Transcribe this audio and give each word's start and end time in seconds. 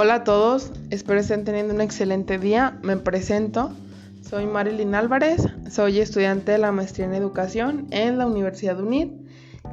Hola 0.00 0.14
a 0.14 0.22
todos, 0.22 0.70
espero 0.90 1.18
estén 1.18 1.42
teniendo 1.42 1.74
un 1.74 1.80
excelente 1.80 2.38
día. 2.38 2.78
Me 2.84 2.96
presento, 2.98 3.72
soy 4.22 4.46
Marilyn 4.46 4.94
Álvarez, 4.94 5.42
soy 5.68 5.98
estudiante 5.98 6.52
de 6.52 6.58
la 6.58 6.70
maestría 6.70 7.06
en 7.06 7.14
educación 7.14 7.88
en 7.90 8.16
la 8.16 8.28
Universidad 8.28 8.80
UNID 8.80 9.08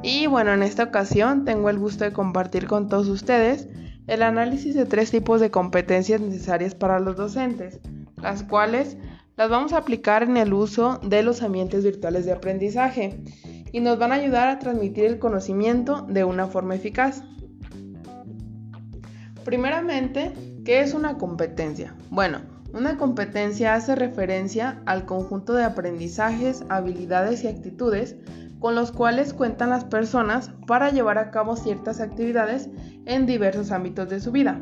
y 0.02 0.26
bueno, 0.26 0.52
en 0.52 0.64
esta 0.64 0.82
ocasión 0.82 1.44
tengo 1.44 1.70
el 1.70 1.78
gusto 1.78 2.02
de 2.02 2.12
compartir 2.12 2.66
con 2.66 2.88
todos 2.88 3.06
ustedes 3.06 3.68
el 4.08 4.24
análisis 4.24 4.74
de 4.74 4.84
tres 4.84 5.12
tipos 5.12 5.40
de 5.40 5.52
competencias 5.52 6.20
necesarias 6.20 6.74
para 6.74 6.98
los 6.98 7.14
docentes, 7.14 7.78
las 8.20 8.42
cuales 8.42 8.96
las 9.36 9.48
vamos 9.48 9.74
a 9.74 9.78
aplicar 9.78 10.24
en 10.24 10.36
el 10.38 10.54
uso 10.54 10.98
de 11.04 11.22
los 11.22 11.40
ambientes 11.40 11.84
virtuales 11.84 12.26
de 12.26 12.32
aprendizaje 12.32 13.22
y 13.70 13.78
nos 13.78 13.96
van 13.96 14.10
a 14.10 14.16
ayudar 14.16 14.48
a 14.48 14.58
transmitir 14.58 15.04
el 15.04 15.20
conocimiento 15.20 16.02
de 16.02 16.24
una 16.24 16.48
forma 16.48 16.74
eficaz. 16.74 17.22
Primeramente, 19.46 20.32
¿qué 20.64 20.80
es 20.80 20.92
una 20.92 21.18
competencia? 21.18 21.94
Bueno, 22.10 22.40
una 22.74 22.98
competencia 22.98 23.74
hace 23.74 23.94
referencia 23.94 24.82
al 24.86 25.06
conjunto 25.06 25.52
de 25.52 25.62
aprendizajes, 25.62 26.64
habilidades 26.68 27.44
y 27.44 27.46
actitudes 27.46 28.16
con 28.58 28.74
los 28.74 28.90
cuales 28.90 29.32
cuentan 29.32 29.70
las 29.70 29.84
personas 29.84 30.50
para 30.66 30.90
llevar 30.90 31.18
a 31.18 31.30
cabo 31.30 31.54
ciertas 31.54 32.00
actividades 32.00 32.70
en 33.04 33.26
diversos 33.26 33.70
ámbitos 33.70 34.08
de 34.08 34.18
su 34.18 34.32
vida. 34.32 34.60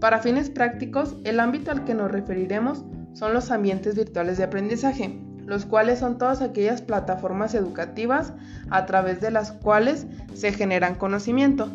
Para 0.00 0.18
fines 0.18 0.50
prácticos, 0.50 1.16
el 1.22 1.38
ámbito 1.38 1.70
al 1.70 1.84
que 1.84 1.94
nos 1.94 2.10
referiremos 2.10 2.84
son 3.12 3.34
los 3.34 3.52
ambientes 3.52 3.94
virtuales 3.94 4.38
de 4.38 4.44
aprendizaje, 4.44 5.16
los 5.46 5.64
cuales 5.64 6.00
son 6.00 6.18
todas 6.18 6.42
aquellas 6.42 6.82
plataformas 6.82 7.54
educativas 7.54 8.32
a 8.68 8.84
través 8.84 9.20
de 9.20 9.30
las 9.30 9.52
cuales 9.52 10.08
se 10.34 10.52
generan 10.52 10.96
conocimiento. 10.96 11.70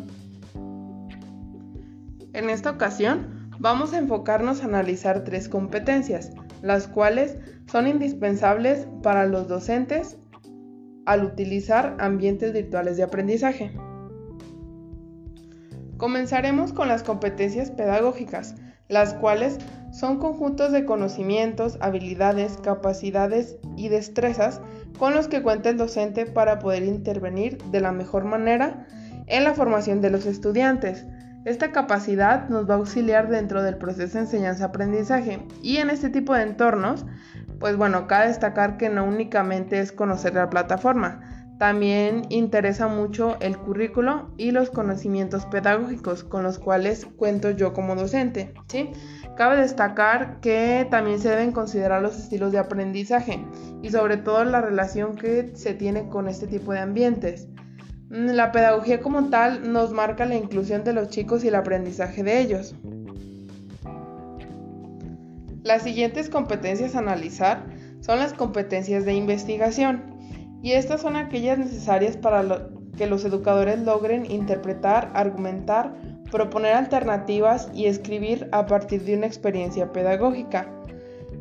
En 2.40 2.48
esta 2.48 2.70
ocasión 2.70 3.50
vamos 3.58 3.92
a 3.92 3.98
enfocarnos 3.98 4.62
a 4.62 4.64
analizar 4.64 5.24
tres 5.24 5.46
competencias, 5.46 6.32
las 6.62 6.88
cuales 6.88 7.36
son 7.70 7.86
indispensables 7.86 8.88
para 9.02 9.26
los 9.26 9.46
docentes 9.46 10.16
al 11.04 11.22
utilizar 11.22 11.98
ambientes 12.00 12.54
virtuales 12.54 12.96
de 12.96 13.02
aprendizaje. 13.02 13.72
Comenzaremos 15.98 16.72
con 16.72 16.88
las 16.88 17.02
competencias 17.02 17.70
pedagógicas, 17.70 18.54
las 18.88 19.12
cuales 19.12 19.58
son 19.92 20.18
conjuntos 20.18 20.72
de 20.72 20.86
conocimientos, 20.86 21.76
habilidades, 21.82 22.56
capacidades 22.56 23.58
y 23.76 23.90
destrezas 23.90 24.62
con 24.98 25.12
los 25.12 25.28
que 25.28 25.42
cuenta 25.42 25.68
el 25.68 25.76
docente 25.76 26.24
para 26.24 26.58
poder 26.58 26.84
intervenir 26.84 27.62
de 27.64 27.80
la 27.80 27.92
mejor 27.92 28.24
manera 28.24 28.86
en 29.26 29.44
la 29.44 29.52
formación 29.52 30.00
de 30.00 30.08
los 30.08 30.24
estudiantes, 30.24 31.04
esta 31.44 31.72
capacidad 31.72 32.48
nos 32.48 32.68
va 32.68 32.74
a 32.74 32.78
auxiliar 32.78 33.28
dentro 33.28 33.62
del 33.62 33.76
proceso 33.78 34.14
de 34.14 34.24
enseñanza-aprendizaje 34.24 35.46
y 35.62 35.78
en 35.78 35.90
este 35.90 36.10
tipo 36.10 36.34
de 36.34 36.42
entornos, 36.42 37.06
pues 37.58 37.76
bueno, 37.76 38.06
cabe 38.06 38.28
destacar 38.28 38.76
que 38.76 38.88
no 38.88 39.04
únicamente 39.04 39.80
es 39.80 39.92
conocer 39.92 40.34
la 40.34 40.50
plataforma, 40.50 41.40
también 41.60 42.22
interesa 42.30 42.88
mucho 42.88 43.36
el 43.40 43.58
currículo 43.58 44.30
y 44.38 44.50
los 44.50 44.70
conocimientos 44.70 45.44
pedagógicos 45.44 46.24
con 46.24 46.42
los 46.42 46.58
cuales 46.58 47.04
cuento 47.04 47.50
yo 47.50 47.74
como 47.74 47.94
docente. 47.94 48.54
¿sí? 48.66 48.88
Cabe 49.36 49.60
destacar 49.60 50.40
que 50.40 50.88
también 50.90 51.18
se 51.18 51.28
deben 51.28 51.52
considerar 51.52 52.00
los 52.00 52.18
estilos 52.18 52.52
de 52.52 52.60
aprendizaje 52.60 53.44
y 53.82 53.90
sobre 53.90 54.16
todo 54.16 54.42
la 54.46 54.62
relación 54.62 55.16
que 55.16 55.50
se 55.54 55.74
tiene 55.74 56.08
con 56.08 56.28
este 56.28 56.46
tipo 56.46 56.72
de 56.72 56.78
ambientes. 56.78 57.46
La 58.10 58.50
pedagogía 58.50 59.00
como 59.00 59.30
tal 59.30 59.72
nos 59.72 59.92
marca 59.92 60.26
la 60.26 60.34
inclusión 60.34 60.82
de 60.82 60.92
los 60.92 61.10
chicos 61.10 61.44
y 61.44 61.48
el 61.48 61.54
aprendizaje 61.54 62.24
de 62.24 62.40
ellos. 62.40 62.74
Las 65.62 65.84
siguientes 65.84 66.28
competencias 66.28 66.96
a 66.96 66.98
analizar 66.98 67.64
son 68.00 68.18
las 68.18 68.32
competencias 68.32 69.04
de 69.04 69.14
investigación 69.14 70.02
y 70.60 70.72
estas 70.72 71.02
son 71.02 71.14
aquellas 71.14 71.58
necesarias 71.58 72.16
para 72.16 72.70
que 72.96 73.06
los 73.06 73.24
educadores 73.24 73.78
logren 73.78 74.28
interpretar, 74.28 75.12
argumentar, 75.14 75.94
proponer 76.32 76.74
alternativas 76.74 77.70
y 77.72 77.86
escribir 77.86 78.48
a 78.50 78.66
partir 78.66 79.04
de 79.04 79.18
una 79.18 79.26
experiencia 79.26 79.92
pedagógica. 79.92 80.68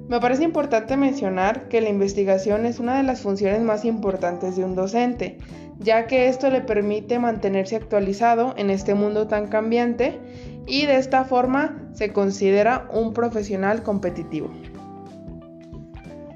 Me 0.10 0.20
parece 0.20 0.44
importante 0.44 0.98
mencionar 0.98 1.68
que 1.70 1.82
la 1.82 1.90
investigación 1.90 2.66
es 2.66 2.80
una 2.80 2.98
de 2.98 3.04
las 3.04 3.22
funciones 3.22 3.62
más 3.62 3.86
importantes 3.86 4.56
de 4.56 4.64
un 4.64 4.74
docente, 4.74 5.38
ya 5.78 6.08
que 6.08 6.30
esto 6.30 6.50
le 6.50 6.62
permite 6.62 7.20
mantenerse 7.20 7.76
actualizado 7.76 8.56
en 8.58 8.72
este 8.72 8.96
mundo 8.96 9.28
tan 9.28 9.46
cambiante 9.46 10.20
y 10.66 10.88
de 10.88 10.96
esta 10.96 11.26
forma 11.26 11.92
se 11.94 12.12
considera 12.12 12.90
un 12.92 13.14
profesional 13.14 13.84
competitivo. 13.84 14.50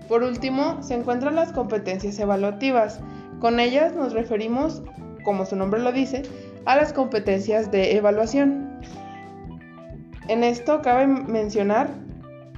Por 0.07 0.21
último, 0.21 0.83
se 0.83 0.93
encuentran 0.93 1.33
las 1.33 1.51
competencias 1.51 2.19
evaluativas. 2.19 2.99
Con 3.39 3.59
ellas 3.59 3.95
nos 3.95 4.13
referimos, 4.13 4.83
como 5.23 5.47
su 5.47 5.55
nombre 5.55 5.81
lo 5.81 5.91
dice, 5.91 6.21
a 6.65 6.75
las 6.75 6.93
competencias 6.93 7.71
de 7.71 7.97
evaluación. 7.97 8.79
En 10.27 10.43
esto 10.43 10.83
cabe 10.83 11.07
mencionar 11.07 12.02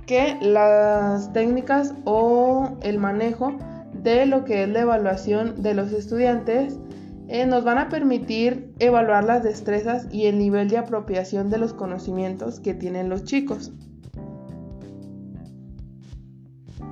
que 0.05 0.37
las 0.41 1.33
técnicas 1.33 1.93
o 2.05 2.77
el 2.81 2.99
manejo 2.99 3.57
de 3.93 4.25
lo 4.25 4.45
que 4.45 4.63
es 4.63 4.69
la 4.69 4.81
evaluación 4.81 5.61
de 5.61 5.73
los 5.73 5.91
estudiantes 5.91 6.79
eh, 7.27 7.45
nos 7.47 7.63
van 7.63 7.79
a 7.79 7.89
permitir 7.89 8.71
evaluar 8.79 9.23
las 9.23 9.43
destrezas 9.43 10.07
y 10.11 10.27
el 10.27 10.37
nivel 10.37 10.69
de 10.69 10.77
apropiación 10.77 11.49
de 11.49 11.57
los 11.57 11.73
conocimientos 11.73 12.59
que 12.59 12.75
tienen 12.75 13.09
los 13.09 13.23
chicos. 13.23 13.71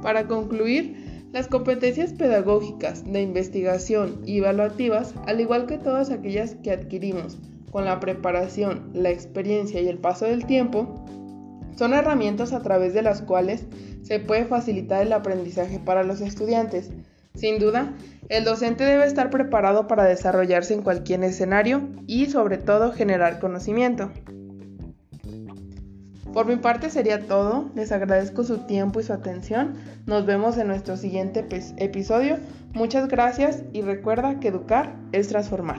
Para 0.02 0.28
concluir, 0.28 1.30
las 1.32 1.48
competencias 1.48 2.14
pedagógicas, 2.14 3.04
de 3.12 3.22
investigación 3.22 4.22
y 4.26 4.40
evaluativas, 4.40 5.14
al 5.26 5.40
igual 5.40 5.66
que 5.66 5.78
todas 5.78 6.10
aquellas 6.10 6.56
que 6.56 6.72
adquirimos 6.72 7.38
con 7.72 7.86
la 7.86 8.00
preparación, 8.00 8.92
la 8.94 9.10
experiencia 9.10 9.82
y 9.82 9.88
el 9.88 9.98
paso 9.98 10.26
del 10.26 10.46
tiempo, 10.46 11.03
son 11.78 11.94
herramientas 11.94 12.54
a 12.54 12.62
través 12.62 12.94
de 12.94 13.02
las 13.02 13.22
cuales 13.22 13.66
se 14.04 14.20
puede 14.20 14.46
facilitar 14.46 15.02
el 15.02 15.14
aprendizaje 15.14 15.80
para 15.80 16.04
los 16.04 16.22
estudiantes. 16.22 16.90
Sin 17.36 17.58
duda, 17.58 17.94
el 18.30 18.44
docente 18.44 18.84
debe 18.84 19.06
estar 19.06 19.30
preparado 19.30 19.88
para 19.88 20.04
desarrollarse 20.04 20.74
en 20.74 20.84
cualquier 20.84 21.24
escenario 21.24 21.90
y 22.06 22.28
sobre 22.28 22.58
todo 22.58 22.92
generar 22.92 23.40
conocimiento. 23.40 24.12
Por 26.34 26.48
mi 26.48 26.56
parte 26.56 26.90
sería 26.90 27.28
todo, 27.28 27.70
les 27.76 27.92
agradezco 27.92 28.44
su 28.44 28.60
tiempo 28.60 29.00
y 29.00 29.04
su 29.04 29.14
atención, 29.14 29.76
nos 30.08 30.26
vemos 30.26 30.58
en 30.58 30.68
nuestro 30.68 30.98
siguiente 30.98 31.46
episodio, 31.78 32.38
muchas 32.74 33.08
gracias 33.08 33.62
y 33.72 33.82
recuerda 33.82 34.40
que 34.40 34.48
educar 34.48 34.96
es 35.12 35.28
transformar. 35.28 35.78